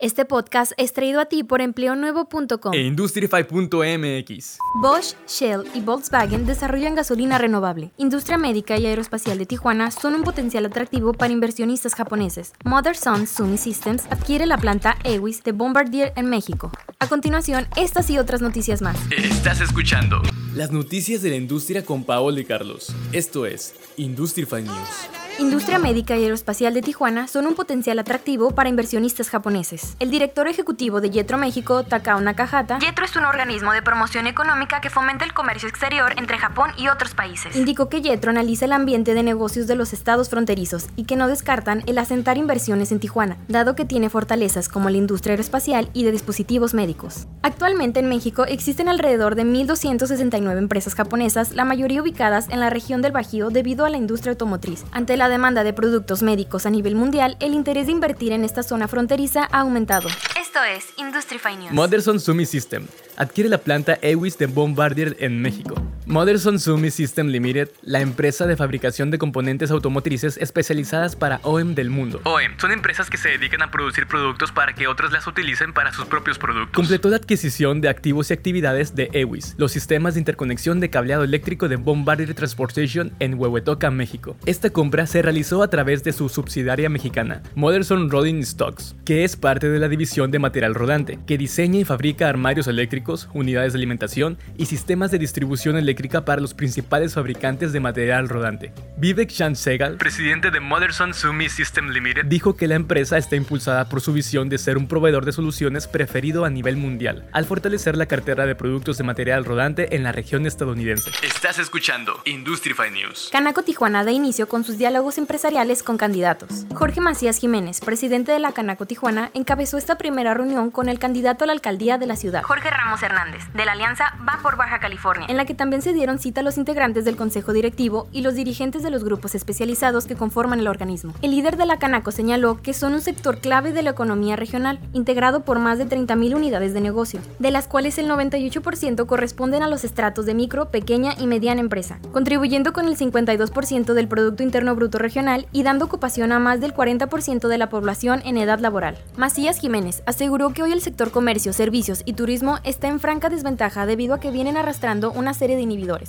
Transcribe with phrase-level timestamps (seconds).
[0.00, 4.58] Este podcast es traído a ti por empleonuevo.com e Industrify.mx.
[4.76, 7.90] Bosch, Shell y Volkswagen desarrollan gasolina renovable.
[7.96, 12.52] Industria médica y aeroespacial de Tijuana son un potencial atractivo para inversionistas japoneses.
[12.64, 16.70] Mother Son Sumi Systems adquiere la planta Ewis de Bombardier en México.
[17.00, 18.96] A continuación, estas y otras noticias más.
[19.10, 20.22] Estás escuchando
[20.54, 22.94] las noticias de la industria con Paolo y Carlos.
[23.10, 25.17] Esto es Industrify News.
[25.38, 29.94] Industria médica y aeroespacial de Tijuana son un potencial atractivo para inversionistas japoneses.
[30.00, 34.80] El director ejecutivo de Yetro México, Takao Nakahata, Yetro es un organismo de promoción económica
[34.80, 37.54] que fomenta el comercio exterior entre Japón y otros países.
[37.54, 41.28] Indicó que Yetro analiza el ambiente de negocios de los estados fronterizos y que no
[41.28, 46.02] descartan el asentar inversiones en Tijuana, dado que tiene fortalezas como la industria aeroespacial y
[46.02, 47.28] de dispositivos médicos.
[47.42, 53.02] Actualmente en México existen alrededor de 1.269 empresas japonesas, la mayoría ubicadas en la región
[53.02, 54.84] del Bajío debido a la industria automotriz.
[54.90, 58.62] Ante la demanda de productos médicos a nivel mundial, el interés de invertir en esta
[58.62, 60.08] zona fronteriza ha aumentado.
[60.40, 61.72] Esto es Industry News.
[61.72, 62.86] Motherson Sumi System
[63.16, 65.74] adquiere la planta Ewis de Bombardier en México.
[66.08, 71.90] Motherson Sumi System Limited, la empresa de fabricación de componentes automotrices especializadas para OEM del
[71.90, 72.22] mundo.
[72.24, 75.92] OEM son empresas que se dedican a producir productos para que otros las utilicen para
[75.92, 76.72] sus propios productos.
[76.72, 81.24] Completó la adquisición de activos y actividades de Ewis, los sistemas de interconexión de cableado
[81.24, 84.34] eléctrico de Bombardier Transportation en Huehuetoca, México.
[84.46, 89.36] Esta compra se realizó a través de su subsidiaria mexicana, Motherson Rolling Stocks, que es
[89.36, 93.76] parte de la división de material rodante, que diseña y fabrica armarios eléctricos, unidades de
[93.76, 98.72] alimentación y sistemas de distribución eléctrica para los principales fabricantes de material rodante.
[98.98, 103.88] Vivek Chand Segal, presidente de Motherson Sumi System Limited, dijo que la empresa está impulsada
[103.88, 107.96] por su visión de ser un proveedor de soluciones preferido a nivel mundial, al fortalecer
[107.96, 111.10] la cartera de productos de material rodante en la región estadounidense.
[111.22, 113.30] Estás escuchando Industrify News.
[113.32, 116.64] Canaco Tijuana da inicio con sus diálogos empresariales con candidatos.
[116.74, 121.42] Jorge Macías Jiménez, presidente de la Canaco Tijuana, encabezó esta primera reunión con el candidato
[121.42, 124.78] a la alcaldía de la ciudad, Jorge Ramos Hernández, de la Alianza Va por Baja
[124.78, 128.22] California, en la que también se dieron cita a los integrantes del Consejo Directivo y
[128.22, 131.14] los dirigentes de los grupos especializados que conforman el organismo.
[131.22, 134.80] El líder de la Canaco señaló que son un sector clave de la economía regional,
[134.92, 139.68] integrado por más de 30.000 unidades de negocio, de las cuales el 98% corresponden a
[139.68, 144.74] los estratos de micro, pequeña y mediana empresa, contribuyendo con el 52% del Producto Interno
[144.74, 148.98] Bruto Regional y dando ocupación a más del 40% de la población en edad laboral.
[149.16, 153.86] Macías Jiménez aseguró que hoy el sector comercio, servicios y turismo está en franca desventaja
[153.86, 155.62] debido a que vienen arrastrando una serie de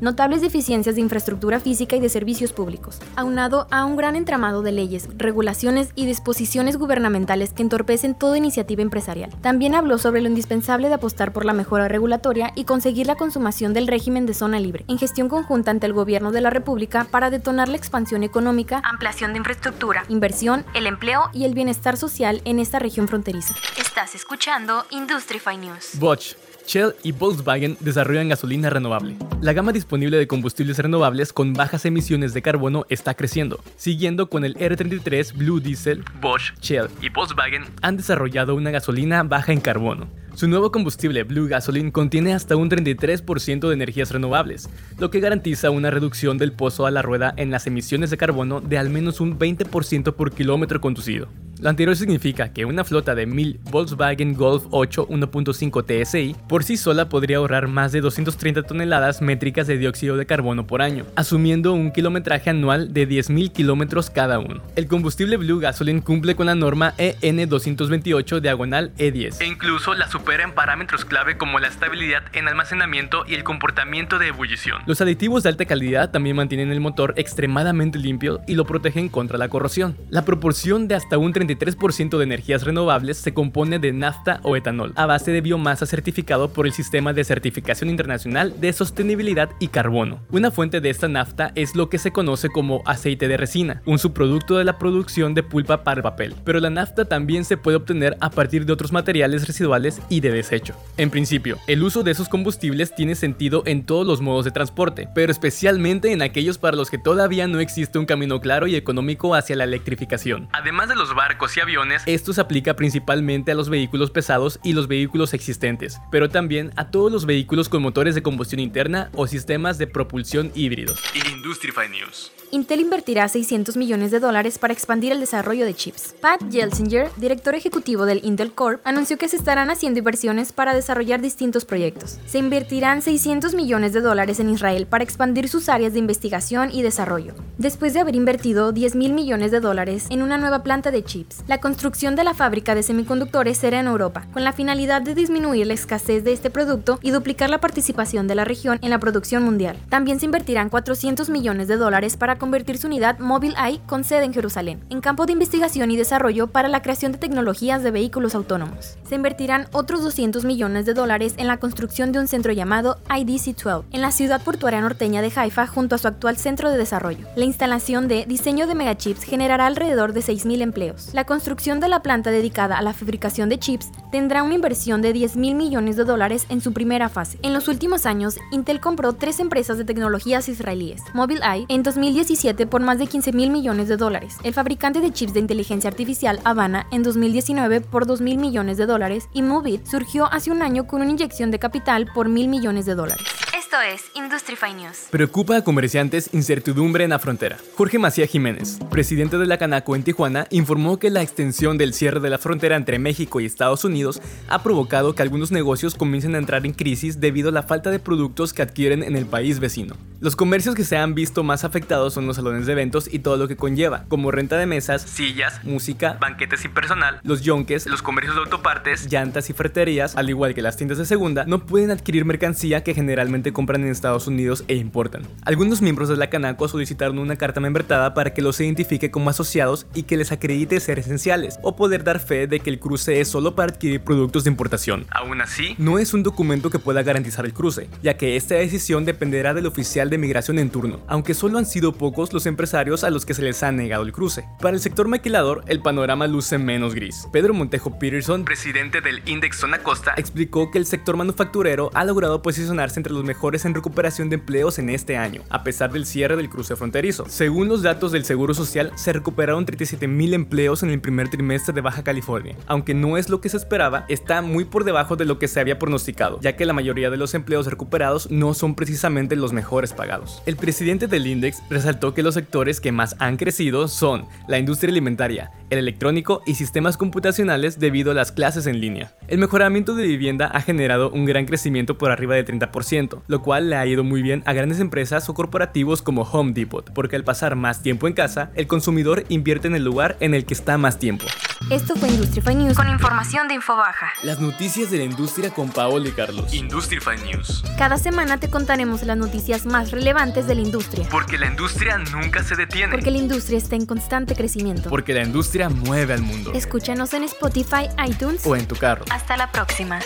[0.00, 4.72] notables deficiencias de infraestructura física y de servicios públicos, aunado a un gran entramado de
[4.72, 9.30] leyes, regulaciones y disposiciones gubernamentales que entorpecen toda iniciativa empresarial.
[9.40, 13.72] También habló sobre lo indispensable de apostar por la mejora regulatoria y conseguir la consumación
[13.72, 17.30] del régimen de zona libre, en gestión conjunta ante el gobierno de la República para
[17.30, 22.58] detonar la expansión económica, ampliación de infraestructura, inversión, el empleo y el bienestar social en
[22.58, 23.54] esta región fronteriza.
[23.78, 25.98] Estás escuchando Industrify News.
[25.98, 26.34] Bosch
[26.66, 29.16] Shell y Volkswagen desarrollan gasolina renovable.
[29.40, 33.60] La gama disponible de combustibles renovables con bajas emisiones de carbono está creciendo.
[33.76, 39.52] Siguiendo con el R33 Blue Diesel, Bosch, Shell y Volkswagen han desarrollado una gasolina baja
[39.52, 40.08] en carbono.
[40.34, 45.70] Su nuevo combustible Blue Gasoline contiene hasta un 33% de energías renovables, lo que garantiza
[45.70, 49.20] una reducción del pozo a la rueda en las emisiones de carbono de al menos
[49.20, 51.28] un 20% por kilómetro conducido.
[51.64, 56.76] Lo anterior significa que una flota de 1000 Volkswagen Golf 8 1.5 TSI por sí
[56.76, 61.72] sola podría ahorrar más de 230 toneladas métricas de dióxido de carbono por año, asumiendo
[61.72, 64.60] un kilometraje anual de 10.000 kilómetros cada uno.
[64.76, 70.10] El combustible Blue Gasoline cumple con la norma EN 228 diagonal E10 e incluso la
[70.10, 74.82] supera en parámetros clave como la estabilidad en almacenamiento y el comportamiento de ebullición.
[74.84, 79.38] Los aditivos de alta calidad también mantienen el motor extremadamente limpio y lo protegen contra
[79.38, 79.96] la corrosión.
[80.10, 84.92] La proporción de hasta un 33% de energías renovables se compone de nafta o etanol,
[84.96, 90.20] a base de biomasa certificado por el Sistema de Certificación Internacional de Sostenibilidad y Carbono.
[90.30, 93.98] Una fuente de esta nafta es lo que se conoce como aceite de resina, un
[93.98, 96.34] subproducto de la producción de pulpa para el papel.
[96.44, 100.30] Pero la nafta también se puede obtener a partir de otros materiales residuales y de
[100.30, 100.74] desecho.
[100.96, 105.08] En principio, el uso de esos combustibles tiene sentido en todos los modos de transporte,
[105.14, 109.34] pero especialmente en aquellos para los que todavía no existe un camino claro y económico
[109.34, 110.48] hacia la electrificación.
[110.52, 114.72] Además de los barcos, y aviones, esto se aplica principalmente a los vehículos pesados y
[114.72, 119.26] los vehículos existentes, pero también a todos los vehículos con motores de combustión interna o
[119.26, 120.98] sistemas de propulsión híbridos.
[121.30, 122.32] Industrify News.
[122.50, 126.14] Intel invertirá 600 millones de dólares para expandir el desarrollo de chips.
[126.20, 131.20] Pat Gelsinger, director ejecutivo del Intel Corp, anunció que se estarán haciendo inversiones para desarrollar
[131.20, 132.18] distintos proyectos.
[132.26, 136.82] Se invertirán 600 millones de dólares en Israel para expandir sus áreas de investigación y
[136.82, 141.02] desarrollo, después de haber invertido 10 mil millones de dólares en una nueva planta de
[141.02, 145.14] chips La construcción de la fábrica de semiconductores será en Europa, con la finalidad de
[145.14, 148.98] disminuir la escasez de este producto y duplicar la participación de la región en la
[148.98, 149.76] producción mundial.
[149.88, 154.32] También se invertirán 400 millones de dólares para convertir su unidad Eye con sede en
[154.32, 158.96] Jerusalén, en campo de investigación y desarrollo para la creación de tecnologías de vehículos autónomos.
[159.08, 163.84] Se invertirán otros 200 millones de dólares en la construcción de un centro llamado IDC-12
[163.92, 167.26] en la ciudad portuaria norteña de Haifa junto a su actual centro de desarrollo.
[167.36, 171.13] La instalación de diseño de megachips generará alrededor de 6.000 empleos.
[171.14, 175.12] La construcción de la planta dedicada a la fabricación de chips tendrá una inversión de
[175.12, 177.38] 10 mil millones de dólares en su primera fase.
[177.42, 182.82] En los últimos años, Intel compró tres empresas de tecnologías israelíes, Mobileye en 2017 por
[182.82, 186.88] más de 15 mil millones de dólares, el fabricante de chips de inteligencia artificial Habana
[186.90, 191.00] en 2019 por 2 mil millones de dólares y Movit surgió hace un año con
[191.00, 193.24] una inyección de capital por mil millones de dólares.
[193.74, 193.82] Esto
[194.14, 195.08] es News.
[195.10, 197.58] Preocupa a comerciantes incertidumbre en la frontera.
[197.74, 202.20] Jorge Macías Jiménez, presidente de la Canaco en Tijuana, informó que la extensión del cierre
[202.20, 206.38] de la frontera entre México y Estados Unidos ha provocado que algunos negocios comiencen a
[206.38, 209.96] entrar en crisis debido a la falta de productos que adquieren en el país vecino.
[210.24, 213.36] Los comercios que se han visto más afectados son los salones de eventos y todo
[213.36, 218.00] lo que conlleva, como renta de mesas, sillas, música, banquetes y personal, los yonques, los
[218.00, 221.90] comercios de autopartes, llantas y ferreterías, al igual que las tiendas de segunda, no pueden
[221.90, 225.24] adquirir mercancía que generalmente compran en Estados Unidos e importan.
[225.44, 229.86] Algunos miembros de la Canaco solicitaron una carta membretada para que los identifique como asociados
[229.94, 233.28] y que les acredite ser esenciales, o poder dar fe de que el cruce es
[233.28, 235.04] solo para adquirir productos de importación.
[235.10, 239.04] Aún así, no es un documento que pueda garantizar el cruce, ya que esta decisión
[239.04, 243.10] dependerá del oficial de migración en turno, aunque solo han sido pocos los empresarios a
[243.10, 244.44] los que se les ha negado el cruce.
[244.60, 247.26] Para el sector maquilador, el panorama luce menos gris.
[247.32, 252.42] Pedro Montejo Peterson, presidente del Index Zona Costa, explicó que el sector manufacturero ha logrado
[252.42, 256.36] posicionarse entre los mejores en recuperación de empleos en este año, a pesar del cierre
[256.36, 257.26] del cruce fronterizo.
[257.28, 261.74] Según los datos del Seguro Social, se recuperaron 37 mil empleos en el primer trimestre
[261.74, 262.56] de Baja California.
[262.66, 265.60] Aunque no es lo que se esperaba, está muy por debajo de lo que se
[265.60, 269.92] había pronosticado, ya que la mayoría de los empleos recuperados no son precisamente los mejores
[269.94, 270.14] para
[270.46, 274.90] el presidente del Index resaltó que los sectores que más han crecido son la industria
[274.90, 279.12] alimentaria, el electrónico y sistemas computacionales debido a las clases en línea.
[279.28, 283.70] El mejoramiento de vivienda ha generado un gran crecimiento por arriba del 30%, lo cual
[283.70, 287.24] le ha ido muy bien a grandes empresas o corporativos como Home Depot, porque al
[287.24, 290.78] pasar más tiempo en casa, el consumidor invierte en el lugar en el que está
[290.78, 291.24] más tiempo.
[291.70, 294.12] Esto fue Industrify News con información de Infobaja.
[294.22, 296.52] Las noticias de la industria con Paola y Carlos.
[296.52, 297.64] Industrify News.
[297.78, 301.08] Cada semana te contaremos las noticias más relevantes de la industria.
[301.10, 302.92] Porque la industria nunca se detiene.
[302.92, 304.90] Porque la industria está en constante crecimiento.
[304.90, 306.52] Porque la industria mueve al mundo.
[306.52, 309.06] Escúchanos en Spotify, iTunes o en tu carro.
[309.08, 310.00] Hasta la próxima.